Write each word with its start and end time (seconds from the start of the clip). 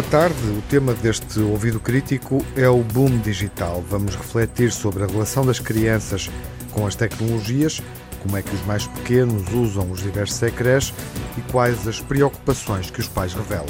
Boa 0.00 0.10
tarde. 0.10 0.48
O 0.56 0.62
tema 0.62 0.94
deste 0.94 1.40
ouvido 1.40 1.78
crítico 1.78 2.42
é 2.56 2.66
o 2.66 2.82
boom 2.82 3.18
digital. 3.18 3.84
Vamos 3.86 4.16
refletir 4.16 4.72
sobre 4.72 5.04
a 5.04 5.06
relação 5.06 5.44
das 5.44 5.58
crianças 5.58 6.30
com 6.72 6.86
as 6.86 6.94
tecnologias, 6.94 7.82
como 8.22 8.34
é 8.34 8.40
que 8.40 8.54
os 8.54 8.64
mais 8.64 8.86
pequenos 8.86 9.52
usam 9.52 9.90
os 9.90 10.00
diversos 10.00 10.42
ecrãs 10.42 10.94
e 11.36 11.42
quais 11.52 11.86
as 11.86 12.00
preocupações 12.00 12.90
que 12.90 12.98
os 12.98 13.08
pais 13.08 13.34
revelam. 13.34 13.66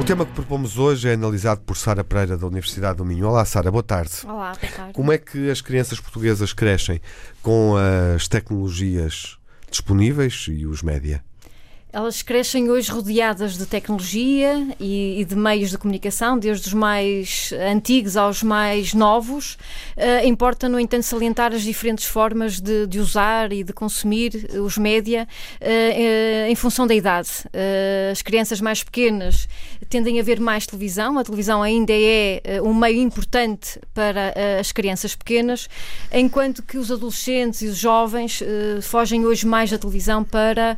O 0.00 0.02
tema 0.02 0.26
que 0.26 0.32
propomos 0.32 0.76
hoje 0.76 1.08
é 1.08 1.12
analisado 1.12 1.60
por 1.60 1.76
Sara 1.76 2.02
Pereira 2.02 2.36
da 2.36 2.48
Universidade 2.48 2.96
do 2.96 3.04
Minho. 3.04 3.28
Olá, 3.28 3.44
Sara, 3.44 3.70
boa 3.70 3.84
tarde. 3.84 4.10
Olá, 4.24 4.54
boa 4.60 4.72
tarde. 4.72 4.92
Como 4.92 5.12
é 5.12 5.18
que 5.18 5.48
as 5.48 5.60
crianças 5.60 6.00
portuguesas 6.00 6.52
crescem 6.52 7.00
com 7.42 7.76
as 8.16 8.26
tecnologias 8.26 9.38
disponíveis 9.70 10.46
e 10.48 10.66
os 10.66 10.82
média? 10.82 11.22
Elas 11.90 12.20
crescem 12.20 12.68
hoje 12.68 12.92
rodeadas 12.92 13.56
de 13.56 13.64
tecnologia 13.64 14.68
e, 14.78 15.22
e, 15.22 15.24
de 15.24 15.34
meios 15.34 15.70
de 15.70 15.78
comunicação, 15.78 16.38
desde 16.38 16.66
os 16.66 16.74
mais 16.74 17.50
antigos 17.74 18.14
aos 18.14 18.42
mais 18.42 18.92
novos. 18.92 19.54
Uh, 19.96 20.26
importa, 20.26 20.68
no 20.68 20.78
entanto, 20.78 21.04
salientar 21.04 21.54
as 21.54 21.62
diferentes 21.62 22.04
formas 22.04 22.60
de, 22.60 22.86
de 22.86 23.00
usar 23.00 23.54
e 23.54 23.64
de 23.64 23.72
consumir 23.72 24.50
os 24.62 24.76
média 24.76 25.26
uh, 25.62 25.64
uh, 25.64 26.50
em 26.50 26.54
função 26.54 26.86
da 26.86 26.94
idade. 26.94 27.30
as 28.12 28.20
crianças 28.20 28.60
mais 28.60 28.82
pequenas 28.82 29.48
tendem 29.88 30.20
a 30.20 30.22
ver 30.22 30.40
mais 30.40 30.66
televisão. 30.66 31.18
A 31.18 31.24
televisão 31.24 31.62
ainda 31.62 31.94
é 31.94 32.60
um 32.62 32.74
meio 32.74 33.00
importante 33.00 33.80
para 33.94 34.34
as 34.60 34.72
crianças 34.72 35.16
pequenas, 35.16 35.70
enquanto 36.12 36.62
que 36.62 36.76
os 36.76 36.92
adolescentes 36.92 37.62
e 37.62 37.66
os 37.66 37.78
jovens 37.78 38.42
fogem 38.82 39.24
hoje 39.24 39.46
mais 39.46 39.70
da 39.70 39.78
televisão 39.78 40.22
para 40.22 40.76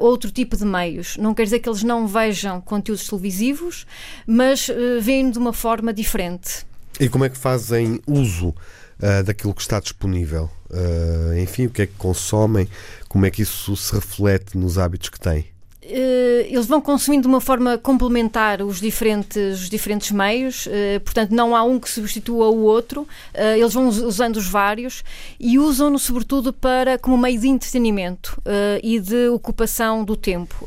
outro 0.00 0.30
tipo 0.30 0.47
tipo 0.48 0.56
de 0.56 0.64
meios. 0.64 1.16
Não 1.18 1.34
quer 1.34 1.44
dizer 1.44 1.58
que 1.58 1.68
eles 1.68 1.82
não 1.82 2.08
vejam 2.08 2.60
conteúdos 2.60 3.06
televisivos, 3.06 3.86
mas 4.26 4.68
uh, 4.68 5.00
veem 5.00 5.30
de 5.30 5.38
uma 5.38 5.52
forma 5.52 5.92
diferente. 5.92 6.66
E 6.98 7.08
como 7.08 7.24
é 7.24 7.28
que 7.28 7.36
fazem 7.36 8.00
uso 8.06 8.48
uh, 8.48 9.22
daquilo 9.24 9.54
que 9.54 9.60
está 9.60 9.78
disponível? 9.78 10.50
Uh, 10.70 11.38
enfim, 11.38 11.66
o 11.66 11.70
que 11.70 11.82
é 11.82 11.86
que 11.86 11.94
consomem? 11.98 12.66
Como 13.08 13.26
é 13.26 13.30
que 13.30 13.42
isso 13.42 13.76
se 13.76 13.94
reflete 13.94 14.56
nos 14.56 14.78
hábitos 14.78 15.10
que 15.10 15.20
têm? 15.20 15.46
Eh, 15.90 16.48
eles 16.50 16.66
vão 16.66 16.82
consumindo 16.82 17.22
de 17.22 17.28
uma 17.28 17.40
forma 17.40 17.78
complementar 17.78 18.60
os 18.60 18.78
diferentes, 18.78 19.60
os 19.62 19.70
diferentes 19.70 20.10
meios, 20.10 20.68
eh, 20.70 20.98
portanto, 20.98 21.30
não 21.30 21.56
há 21.56 21.62
um 21.62 21.80
que 21.80 21.88
substitua 21.88 22.48
o 22.48 22.62
outro, 22.64 23.08
eh, 23.32 23.58
eles 23.58 23.72
vão 23.72 23.88
usando 23.88 24.36
os 24.36 24.46
vários 24.46 25.02
e 25.40 25.58
usam-no, 25.58 25.98
sobretudo, 25.98 26.52
para, 26.52 26.98
como 26.98 27.16
meio 27.16 27.40
de 27.40 27.48
entretenimento 27.48 28.40
e 28.82 28.98
de 29.00 29.28
ocupação 29.28 30.04
do 30.04 30.16
tempo. 30.16 30.66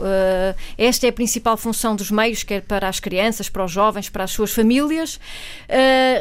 Esta 0.78 1.06
é 1.06 1.10
a 1.10 1.14
principal 1.14 1.58
função 1.58 1.96
dos 1.96 2.10
meios, 2.10 2.44
quer 2.44 2.62
para 2.62 2.88
as 2.88 3.00
crianças, 3.00 3.50
para 3.50 3.66
os 3.66 3.72
jovens, 3.72 4.10
para 4.10 4.24
as 4.24 4.32
suas 4.32 4.52
famílias. 4.52 5.20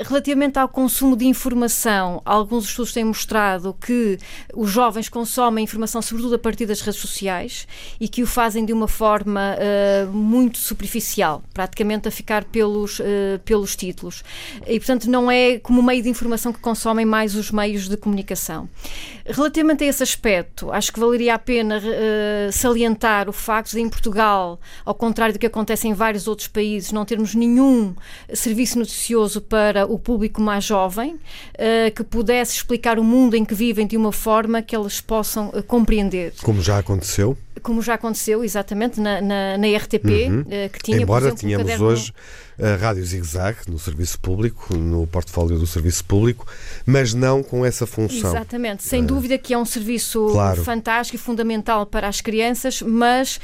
Relativamente 0.06 0.58
ao 0.58 0.68
consumo 0.68 1.16
de 1.16 1.26
informação, 1.26 2.20
alguns 2.24 2.64
estudos 2.64 2.92
têm 2.92 3.04
mostrado 3.04 3.76
que 3.80 4.18
os 4.54 4.70
jovens 4.70 5.08
consomem 5.08 5.64
informação, 5.64 6.02
sobretudo 6.02 6.34
a 6.34 6.38
partir 6.38 6.66
das 6.66 6.80
redes 6.80 7.00
sociais, 7.00 7.66
e 8.00 8.08
que 8.08 8.22
o 8.22 8.26
fazem 8.26 8.64
de 8.64 8.72
uma 8.72 8.88
forma 8.90 9.56
uh, 9.56 10.12
muito 10.12 10.58
superficial, 10.58 11.42
praticamente 11.54 12.08
a 12.08 12.10
ficar 12.10 12.44
pelos, 12.44 12.98
uh, 12.98 13.38
pelos 13.44 13.74
títulos. 13.74 14.22
E, 14.66 14.78
portanto, 14.78 15.08
não 15.08 15.30
é 15.30 15.58
como 15.58 15.82
meio 15.82 16.02
de 16.02 16.08
informação 16.08 16.52
que 16.52 16.58
consomem 16.58 17.06
mais 17.06 17.34
os 17.34 17.50
meios 17.50 17.88
de 17.88 17.96
comunicação. 17.96 18.68
Relativamente 19.24 19.84
a 19.84 19.86
esse 19.86 20.02
aspecto, 20.02 20.72
acho 20.72 20.92
que 20.92 20.98
valeria 20.98 21.34
a 21.34 21.38
pena 21.38 21.78
uh, 21.78 22.52
salientar 22.52 23.28
o 23.28 23.32
facto 23.32 23.70
de, 23.70 23.80
em 23.80 23.88
Portugal, 23.88 24.60
ao 24.84 24.94
contrário 24.94 25.32
do 25.32 25.38
que 25.38 25.46
acontece 25.46 25.88
em 25.88 25.94
vários 25.94 26.26
outros 26.26 26.48
países, 26.48 26.92
não 26.92 27.04
termos 27.04 27.34
nenhum 27.34 27.94
serviço 28.34 28.78
noticioso 28.78 29.40
para 29.40 29.86
o 29.86 29.98
público 29.98 30.40
mais 30.40 30.64
jovem, 30.64 31.18
que 31.94 32.02
pudesse 32.02 32.56
explicar 32.56 32.98
o 32.98 33.04
mundo 33.04 33.34
em 33.34 33.44
que 33.44 33.54
vivem 33.54 33.86
de 33.86 33.96
uma 33.96 34.12
forma 34.12 34.62
que 34.62 34.74
eles 34.76 35.00
possam 35.00 35.50
compreender. 35.66 36.32
Como 36.42 36.60
já 36.60 36.78
aconteceu? 36.78 37.36
Como 37.60 37.82
já 37.82 37.94
aconteceu 37.94 38.42
exatamente 38.44 39.00
na, 39.00 39.20
na, 39.20 39.58
na 39.58 39.66
RTP, 39.76 40.04
uhum. 40.04 40.44
Eh, 40.50 40.68
que 40.68 40.82
tinha, 40.82 41.02
Embora 41.02 41.26
exemplo, 41.26 41.40
tínhamos 41.40 41.66
um 41.66 41.68
caderno... 41.68 41.86
hoje 41.86 42.12
a 42.62 42.76
Rádio 42.76 43.04
Zig 43.04 43.26
Zag 43.26 43.58
no 43.68 43.78
serviço 43.78 44.18
público, 44.20 44.76
no 44.76 45.06
portfólio 45.06 45.58
do 45.58 45.66
serviço 45.66 46.04
público, 46.04 46.46
mas 46.84 47.14
não 47.14 47.42
com 47.42 47.64
essa 47.64 47.86
função. 47.86 48.30
Exatamente, 48.30 48.82
sem 48.82 49.02
uh, 49.02 49.06
dúvida 49.06 49.38
que 49.38 49.54
é 49.54 49.58
um 49.58 49.64
serviço 49.64 50.26
claro. 50.32 50.62
fantástico 50.62 51.16
e 51.16 51.18
fundamental 51.18 51.86
para 51.86 52.06
as 52.06 52.20
crianças, 52.20 52.82
mas 52.82 53.36
uh, 53.36 53.40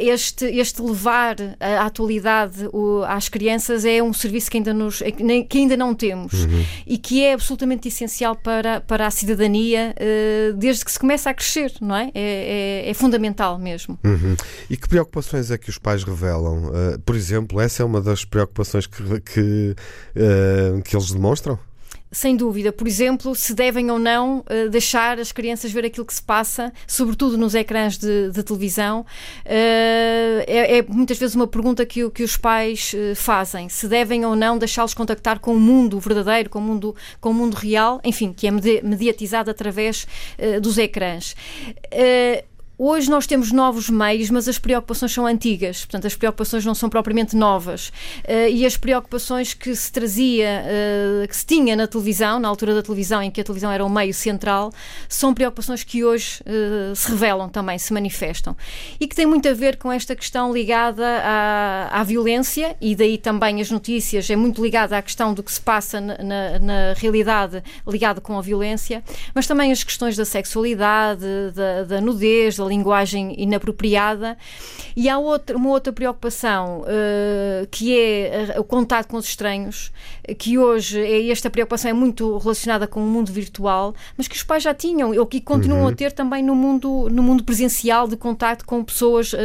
este, 0.00 0.44
este 0.46 0.82
levar 0.82 1.36
a 1.60 1.86
atualidade 1.86 2.68
às 3.06 3.28
crianças 3.28 3.84
é 3.84 4.02
um 4.02 4.12
serviço 4.12 4.50
que 4.50 4.56
ainda, 4.56 4.74
nos, 4.74 5.02
que 5.48 5.58
ainda 5.58 5.76
não 5.76 5.94
temos 5.94 6.32
uhum. 6.32 6.64
e 6.86 6.98
que 6.98 7.22
é 7.22 7.34
absolutamente 7.34 7.88
essencial 7.88 8.34
para, 8.34 8.80
para 8.80 9.06
a 9.06 9.10
cidadania 9.10 9.94
desde 10.56 10.84
que 10.84 10.92
se 10.92 10.98
começa 10.98 11.30
a 11.30 11.34
crescer, 11.34 11.72
não 11.80 11.94
é? 11.94 12.10
É, 12.14 12.84
é, 12.84 12.90
é 12.90 12.94
fundamental 12.94 13.58
mesmo. 13.58 13.98
Uhum. 14.04 14.36
E 14.68 14.76
que 14.76 14.88
preocupações 14.88 15.50
é 15.50 15.58
que 15.58 15.70
os 15.70 15.78
pais 15.78 16.02
revelam? 16.02 16.70
por 17.04 17.14
exemplo, 17.14 17.60
essa 17.60 17.82
é 17.82 17.86
uma 17.86 18.00
das 18.00 18.24
preocupações 18.24 18.47
preocupações 18.48 18.86
que, 18.86 19.02
que, 19.20 19.76
uh, 20.16 20.82
que 20.82 20.96
eles 20.96 21.10
demonstram? 21.10 21.58
Sem 22.10 22.36
dúvida. 22.36 22.72
Por 22.72 22.86
exemplo, 22.86 23.34
se 23.34 23.54
devem 23.54 23.90
ou 23.90 23.98
não 23.98 24.38
uh, 24.38 24.68
deixar 24.70 25.18
as 25.18 25.30
crianças 25.30 25.70
ver 25.70 25.84
aquilo 25.84 26.06
que 26.06 26.14
se 26.14 26.22
passa, 26.22 26.72
sobretudo 26.86 27.36
nos 27.36 27.54
ecrãs 27.54 27.98
de, 27.98 28.30
de 28.30 28.42
televisão. 28.42 29.00
Uh, 29.44 30.40
é, 30.46 30.78
é, 30.78 30.82
muitas 30.82 31.18
vezes 31.18 31.36
uma 31.36 31.46
pergunta 31.46 31.84
que, 31.84 32.08
que 32.10 32.22
os 32.22 32.36
pais 32.36 32.94
uh, 32.94 33.14
fazem. 33.14 33.68
Se 33.68 33.86
devem 33.86 34.24
ou 34.24 34.34
não 34.34 34.56
deixá-los 34.56 34.94
contactar 34.94 35.38
com 35.38 35.54
o 35.54 35.60
mundo 35.60 36.00
verdadeiro, 36.00 36.48
com 36.48 36.60
o 36.60 36.62
mundo, 36.62 36.96
com 37.20 37.30
o 37.30 37.34
mundo 37.34 37.54
real, 37.54 38.00
enfim, 38.02 38.32
que 38.32 38.46
é 38.46 38.50
mediatizado 38.50 39.50
através 39.50 40.06
dos 40.62 40.78
ecrãs. 40.78 41.34
Hoje 42.80 43.10
nós 43.10 43.26
temos 43.26 43.50
novos 43.50 43.90
meios, 43.90 44.30
mas 44.30 44.46
as 44.46 44.56
preocupações 44.56 45.12
são 45.12 45.26
antigas, 45.26 45.80
portanto, 45.80 46.06
as 46.06 46.14
preocupações 46.14 46.64
não 46.64 46.76
são 46.76 46.88
propriamente 46.88 47.34
novas. 47.34 47.88
Uh, 47.88 48.48
e 48.52 48.64
as 48.64 48.76
preocupações 48.76 49.52
que 49.52 49.74
se 49.74 49.90
trazia, 49.90 50.62
uh, 50.62 51.26
que 51.26 51.34
se 51.36 51.44
tinha 51.44 51.74
na 51.74 51.88
televisão, 51.88 52.38
na 52.38 52.46
altura 52.46 52.76
da 52.76 52.80
televisão, 52.80 53.20
em 53.20 53.32
que 53.32 53.40
a 53.40 53.44
televisão 53.44 53.72
era 53.72 53.84
o 53.84 53.90
meio 53.90 54.14
central, 54.14 54.72
são 55.08 55.34
preocupações 55.34 55.82
que 55.82 56.04
hoje 56.04 56.40
uh, 56.42 56.94
se 56.94 57.10
revelam 57.10 57.48
também, 57.48 57.76
se 57.78 57.92
manifestam. 57.92 58.56
E 59.00 59.08
que 59.08 59.16
têm 59.16 59.26
muito 59.26 59.48
a 59.48 59.54
ver 59.54 59.76
com 59.76 59.90
esta 59.90 60.14
questão 60.14 60.52
ligada 60.52 61.04
à, 61.24 62.00
à 62.00 62.04
violência, 62.04 62.76
e 62.80 62.94
daí 62.94 63.18
também 63.18 63.60
as 63.60 63.72
notícias, 63.72 64.30
é 64.30 64.36
muito 64.36 64.62
ligada 64.62 64.96
à 64.96 65.02
questão 65.02 65.34
do 65.34 65.42
que 65.42 65.50
se 65.50 65.60
passa 65.60 66.00
na, 66.00 66.14
na, 66.60 66.92
realidade 66.96 67.60
ligado 67.84 68.20
com 68.20 68.38
a 68.38 68.40
violência, 68.40 69.02
mas 69.34 69.48
também 69.48 69.72
as 69.72 69.82
questões 69.82 70.16
da 70.16 70.24
sexualidade, 70.24 71.26
da, 71.52 71.82
da 71.82 72.00
nudez, 72.00 72.56
da 72.56 72.67
linguagem 72.68 73.34
inapropriada. 73.36 74.36
E 74.96 75.08
há 75.08 75.16
outra, 75.16 75.56
uma 75.56 75.68
outra 75.70 75.92
preocupação 75.92 76.80
uh, 76.80 77.66
que 77.70 77.96
é 77.96 78.56
o 78.58 78.64
contato 78.64 79.06
com 79.06 79.16
os 79.16 79.26
estranhos, 79.26 79.92
que 80.38 80.58
hoje 80.58 81.00
é 81.00 81.30
esta 81.30 81.48
preocupação 81.48 81.90
é 81.90 81.94
muito 81.94 82.36
relacionada 82.38 82.86
com 82.86 83.00
o 83.00 83.06
mundo 83.06 83.32
virtual, 83.32 83.94
mas 84.16 84.26
que 84.26 84.34
os 84.34 84.42
pais 84.42 84.62
já 84.62 84.74
tinham 84.74 85.16
ou 85.16 85.24
que 85.24 85.40
continuam 85.40 85.82
uhum. 85.82 85.88
a 85.88 85.92
ter 85.92 86.10
também 86.10 86.42
no 86.42 86.54
mundo, 86.54 87.08
no 87.10 87.22
mundo 87.22 87.44
presencial 87.44 88.08
de 88.08 88.16
contato 88.16 88.64
com 88.64 88.82
pessoas 88.82 89.32
uh, 89.32 89.38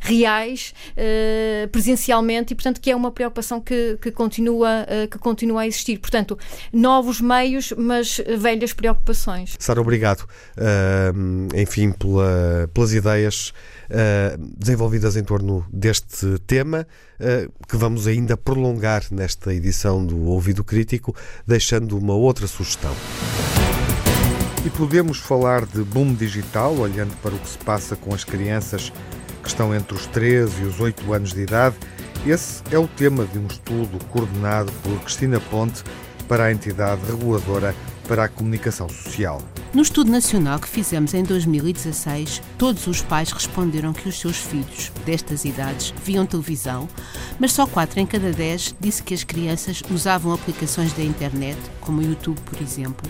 reais, 0.00 0.72
uh, 0.92 1.68
presencialmente, 1.68 2.52
e 2.52 2.54
portanto 2.54 2.80
que 2.80 2.90
é 2.90 2.94
uma 2.94 3.10
preocupação 3.10 3.60
que, 3.60 3.98
que, 4.00 4.12
continua, 4.12 4.86
que 5.10 5.18
continua 5.18 5.62
a 5.62 5.66
existir. 5.66 5.98
Portanto, 5.98 6.38
novos 6.72 7.20
meios, 7.20 7.72
mas 7.76 8.20
velhas 8.38 8.72
preocupações. 8.72 9.56
Sara, 9.58 9.80
obrigado, 9.80 10.24
enfim, 11.54 11.92
pela 11.92 12.69
pelas 12.72 12.92
ideias 12.92 13.52
uh, 13.90 14.38
desenvolvidas 14.56 15.16
em 15.16 15.22
torno 15.22 15.66
deste 15.72 16.38
tema, 16.46 16.86
uh, 17.20 17.52
que 17.68 17.76
vamos 17.76 18.06
ainda 18.06 18.36
prolongar 18.36 19.04
nesta 19.10 19.52
edição 19.54 20.04
do 20.04 20.18
Ouvido 20.26 20.64
Crítico, 20.64 21.14
deixando 21.46 21.96
uma 21.98 22.14
outra 22.14 22.46
sugestão. 22.46 22.94
E 24.64 24.68
podemos 24.68 25.18
falar 25.18 25.64
de 25.64 25.82
boom 25.82 26.14
digital, 26.14 26.76
olhando 26.76 27.16
para 27.22 27.34
o 27.34 27.38
que 27.38 27.48
se 27.48 27.58
passa 27.58 27.96
com 27.96 28.14
as 28.14 28.24
crianças 28.24 28.92
que 29.42 29.48
estão 29.48 29.74
entre 29.74 29.94
os 29.94 30.06
13 30.06 30.62
e 30.62 30.64
os 30.66 30.80
8 30.80 31.12
anos 31.12 31.32
de 31.32 31.40
idade. 31.40 31.76
Esse 32.26 32.62
é 32.70 32.78
o 32.78 32.86
tema 32.86 33.24
de 33.24 33.38
um 33.38 33.46
estudo 33.46 34.02
coordenado 34.06 34.70
por 34.82 35.00
Cristina 35.00 35.40
Ponte 35.40 35.82
para 36.28 36.44
a 36.44 36.52
entidade 36.52 37.00
reguladora 37.06 37.74
para 38.06 38.24
a 38.24 38.28
comunicação 38.28 38.88
social. 38.88 39.40
No 39.72 39.82
estudo 39.82 40.10
nacional 40.10 40.58
que 40.58 40.68
fizemos 40.68 41.14
em 41.14 41.22
2016, 41.22 42.42
todos 42.58 42.88
os 42.88 43.02
pais 43.02 43.30
responderam 43.30 43.92
que 43.92 44.08
os 44.08 44.18
seus 44.18 44.36
filhos 44.36 44.90
destas 45.06 45.44
idades 45.44 45.94
viam 46.04 46.26
televisão, 46.26 46.88
mas 47.38 47.52
só 47.52 47.68
4 47.68 48.00
em 48.00 48.06
cada 48.06 48.32
10 48.32 48.74
disse 48.80 49.00
que 49.00 49.14
as 49.14 49.22
crianças 49.22 49.80
usavam 49.88 50.32
aplicações 50.32 50.92
da 50.92 51.04
internet, 51.04 51.56
como 51.80 52.00
o 52.00 52.04
YouTube, 52.04 52.40
por 52.40 52.60
exemplo, 52.60 53.08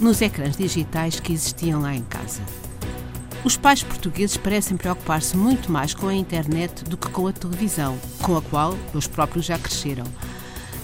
nos 0.00 0.20
ecrãs 0.20 0.56
digitais 0.56 1.20
que 1.20 1.32
existiam 1.32 1.80
lá 1.80 1.94
em 1.94 2.02
casa. 2.02 2.42
Os 3.44 3.56
pais 3.56 3.84
portugueses 3.84 4.36
parecem 4.36 4.76
preocupar-se 4.76 5.36
muito 5.36 5.70
mais 5.70 5.94
com 5.94 6.08
a 6.08 6.14
internet 6.14 6.82
do 6.82 6.96
que 6.96 7.08
com 7.08 7.28
a 7.28 7.32
televisão, 7.32 7.96
com 8.20 8.36
a 8.36 8.42
qual 8.42 8.76
eles 8.92 9.06
próprios 9.06 9.46
já 9.46 9.56
cresceram. 9.56 10.04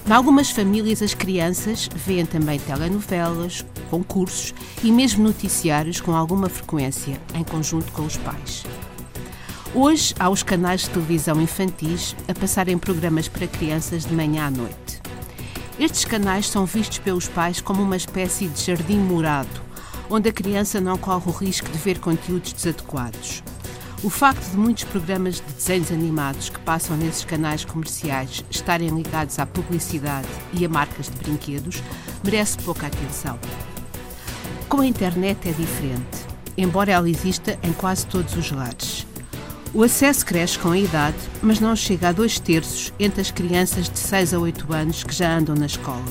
Em 0.09 0.13
algumas 0.13 0.53
famílias, 0.53 1.03
as 1.03 1.15
crianças 1.15 1.91
veem 1.93 2.25
também 2.25 2.61
telenovelas, 2.61 3.67
concursos 3.91 4.55
e 4.81 4.93
mesmo 4.93 5.25
noticiários 5.25 6.01
com 6.01 6.15
alguma 6.15 6.49
frequência, 6.49 7.21
em 7.35 7.43
conjunto 7.43 7.91
com 7.91 8.03
os 8.03 8.17
pais. 8.17 8.63
Hoje 9.75 10.15
há 10.17 10.31
os 10.31 10.45
canais 10.45 10.83
de 10.83 10.91
televisão 10.91 11.41
infantis 11.41 12.15
a 12.29 12.35
passarem 12.35 12.79
programas 12.79 13.27
para 13.27 13.49
crianças 13.49 14.05
de 14.05 14.15
manhã 14.15 14.47
à 14.47 14.51
noite. 14.51 15.03
Estes 15.77 16.05
canais 16.05 16.49
são 16.49 16.65
vistos 16.65 16.99
pelos 16.99 17.27
pais 17.27 17.61
como 17.61 17.83
uma 17.83 17.97
espécie 17.97 18.47
de 18.47 18.63
jardim 18.63 18.99
morado, 18.99 19.61
onde 20.09 20.29
a 20.29 20.33
criança 20.33 20.81
não 20.81 20.97
corre 20.97 21.29
o 21.29 21.33
risco 21.33 21.69
de 21.69 21.79
ver 21.79 21.99
conteúdos 21.99 22.53
desadequados. 22.53 23.43
O 24.03 24.11
facto 24.11 24.51
de 24.51 24.59
muitos 24.59 24.85
programas 24.85 25.37
de 25.37 25.55
desenhos 25.55 25.91
animados 25.91 26.51
que 26.51 26.59
passam 26.61 26.97
nesses 26.99 27.25
canais 27.25 27.65
comerciais 27.65 28.45
estarem 28.51 28.91
ligados 28.91 29.39
à 29.39 29.47
publicidade 29.47 30.29
e 30.53 30.67
a 30.67 30.69
marcas 30.69 31.07
de 31.07 31.17
brinquedos 31.17 31.83
merece 32.23 32.59
pouca 32.59 32.87
atenção. 32.87 33.39
Com 34.69 34.81
a 34.81 34.87
internet 34.87 35.49
é 35.49 35.53
diferente, 35.53 36.27
embora 36.59 36.93
ela 36.93 37.09
exista 37.09 37.59
em 37.63 37.73
quase 37.73 38.07
todos 38.07 38.37
os 38.37 38.51
lares. 38.51 39.07
O 39.73 39.83
acesso 39.83 40.27
cresce 40.27 40.59
com 40.59 40.73
a 40.73 40.79
idade, 40.79 41.17
mas 41.43 41.59
não 41.59 41.75
chega 41.75 42.11
a 42.11 42.13
dois 42.13 42.39
terços 42.39 42.93
entre 43.01 43.23
as 43.23 43.31
crianças 43.31 43.89
de 43.89 43.99
6 43.99 44.35
a 44.35 44.39
8 44.39 44.73
anos 44.75 45.05
que 45.05 45.15
já 45.15 45.37
andam 45.37 45.55
na 45.55 45.67
escola. 45.67 46.05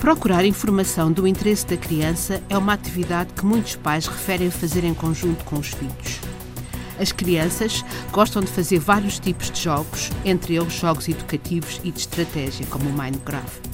Procurar 0.00 0.44
informação 0.44 1.12
do 1.12 1.26
interesse 1.26 1.66
da 1.66 1.76
criança 1.76 2.42
é 2.48 2.56
uma 2.56 2.72
atividade 2.72 3.34
que 3.34 3.44
muitos 3.44 3.76
pais 3.76 4.06
referem 4.06 4.50
fazer 4.50 4.84
em 4.84 4.94
conjunto 4.94 5.44
com 5.44 5.58
os 5.58 5.68
filhos. 5.68 6.27
As 6.98 7.12
crianças 7.12 7.84
gostam 8.10 8.42
de 8.42 8.50
fazer 8.50 8.78
vários 8.78 9.18
tipos 9.18 9.50
de 9.50 9.62
jogos, 9.62 10.10
entre 10.24 10.56
eles 10.56 10.72
jogos 10.72 11.08
educativos 11.08 11.80
e 11.84 11.90
de 11.90 12.00
estratégia, 12.00 12.66
como 12.66 12.88
o 12.88 12.92
Minecraft. 12.92 13.68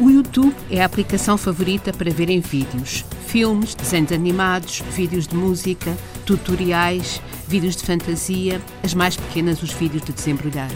O 0.00 0.08
YouTube 0.10 0.54
é 0.70 0.80
a 0.80 0.86
aplicação 0.86 1.36
favorita 1.36 1.92
para 1.92 2.10
verem 2.10 2.40
vídeos, 2.40 3.04
filmes, 3.26 3.74
desenhos 3.74 4.12
animados, 4.12 4.80
vídeos 4.92 5.26
de 5.26 5.34
música, 5.34 5.96
tutoriais, 6.24 7.20
vídeos 7.48 7.74
de 7.74 7.82
fantasia, 7.82 8.60
as 8.82 8.94
mais 8.94 9.16
pequenas 9.16 9.62
os 9.62 9.72
vídeos 9.72 10.04
de 10.04 10.12
desembrulhar. 10.12 10.70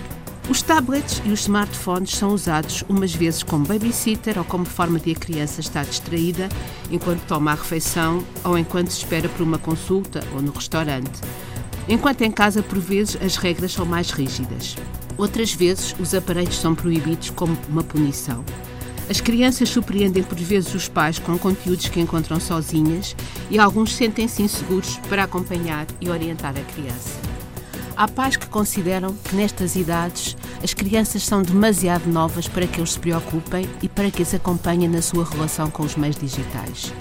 Os 0.48 0.60
tablets 0.60 1.22
e 1.24 1.30
os 1.30 1.42
smartphones 1.42 2.16
são 2.16 2.34
usados 2.34 2.82
umas 2.88 3.14
vezes 3.14 3.44
como 3.44 3.64
babysitter 3.64 4.36
ou 4.38 4.44
como 4.44 4.64
forma 4.64 4.98
de 4.98 5.12
a 5.12 5.14
criança 5.14 5.60
estar 5.60 5.84
distraída 5.84 6.48
enquanto 6.90 7.22
toma 7.28 7.52
a 7.52 7.54
refeição 7.54 8.24
ou 8.42 8.58
enquanto 8.58 8.90
se 8.90 8.98
espera 8.98 9.28
por 9.28 9.42
uma 9.42 9.58
consulta 9.58 10.20
ou 10.34 10.42
no 10.42 10.50
restaurante. 10.50 11.20
Enquanto 11.88 12.22
em 12.22 12.30
casa, 12.30 12.62
por 12.62 12.78
vezes, 12.78 13.16
as 13.20 13.36
regras 13.36 13.72
são 13.72 13.84
mais 13.84 14.10
rígidas. 14.10 14.76
Outras 15.18 15.52
vezes, 15.52 15.94
os 15.98 16.14
aparelhos 16.14 16.58
são 16.58 16.74
proibidos 16.74 17.30
como 17.30 17.56
uma 17.68 17.82
punição. 17.82 18.44
As 19.10 19.20
crianças 19.20 19.68
surpreendem 19.68 20.22
por 20.22 20.38
vezes 20.38 20.74
os 20.74 20.88
pais 20.88 21.18
com 21.18 21.36
conteúdos 21.36 21.88
que 21.88 22.00
encontram 22.00 22.40
sozinhas 22.40 23.16
e 23.50 23.58
alguns 23.58 23.94
sentem-se 23.94 24.42
inseguros 24.42 24.96
para 25.08 25.24
acompanhar 25.24 25.86
e 26.00 26.08
orientar 26.08 26.54
a 26.56 26.72
criança. 26.72 27.20
Há 27.96 28.08
pais 28.08 28.36
que 28.36 28.46
consideram 28.46 29.14
que 29.24 29.36
nestas 29.36 29.76
idades 29.76 30.36
as 30.62 30.72
crianças 30.72 31.24
são 31.24 31.42
demasiado 31.42 32.06
novas 32.06 32.48
para 32.48 32.66
que 32.66 32.80
eles 32.80 32.92
se 32.92 32.98
preocupem 32.98 33.68
e 33.82 33.88
para 33.88 34.10
que 34.10 34.22
as 34.22 34.32
acompanhem 34.32 34.88
na 34.88 35.02
sua 35.02 35.24
relação 35.24 35.70
com 35.70 35.82
os 35.82 35.96
meios 35.96 36.16
digitais. 36.16 36.92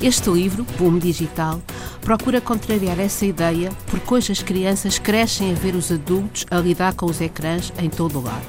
Este 0.00 0.30
livro, 0.30 0.64
Boom 0.78 1.00
Digital, 1.00 1.60
procura 2.02 2.40
contrariar 2.40 3.00
essa 3.00 3.26
ideia 3.26 3.72
porque 3.88 4.14
hoje 4.14 4.30
as 4.30 4.40
crianças 4.40 4.96
crescem 4.96 5.50
a 5.50 5.54
ver 5.54 5.74
os 5.74 5.90
adultos 5.90 6.46
a 6.48 6.58
lidar 6.58 6.94
com 6.94 7.06
os 7.06 7.20
ecrãs 7.20 7.72
em 7.80 7.90
todo 7.90 8.20
o 8.20 8.22
lado. 8.22 8.46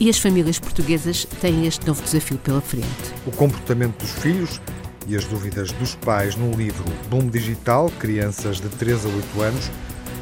E 0.00 0.10
as 0.10 0.18
famílias 0.18 0.58
portuguesas 0.58 1.24
têm 1.40 1.66
este 1.68 1.86
novo 1.86 2.02
desafio 2.02 2.36
pela 2.38 2.60
frente. 2.60 2.86
O 3.24 3.30
comportamento 3.30 4.00
dos 4.00 4.10
filhos 4.10 4.60
e 5.06 5.14
as 5.14 5.24
dúvidas 5.24 5.70
dos 5.70 5.94
pais 5.94 6.34
no 6.34 6.50
livro 6.50 6.84
Boom 7.08 7.28
Digital, 7.28 7.88
Crianças 8.00 8.60
de 8.60 8.68
3 8.70 9.06
a 9.06 9.08
8 9.08 9.42
anos, 9.42 9.70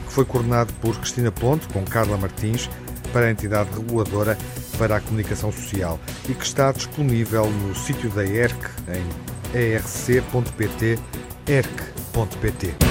que 0.07 0.13
foi 0.13 0.27
coordenado 0.27 0.75
por 0.75 0.95
Cristina 0.99 1.33
Ponte, 1.33 1.67
com 1.69 1.83
Carla 1.85 2.19
Martins, 2.19 2.69
para 3.15 3.27
a 3.27 3.31
entidade 3.31 3.71
reguladora 3.71 4.37
para 4.77 4.97
a 4.97 5.01
comunicação 5.01 5.51
social 5.51 5.99
e 6.29 6.35
que 6.35 6.45
está 6.45 6.71
disponível 6.71 7.51
no 7.51 7.75
sítio 7.75 8.11
da 8.11 8.27
ERC 8.27 8.59
em 8.89 9.28
erc.pt, 9.55 10.99
erc.pt. 11.47 12.88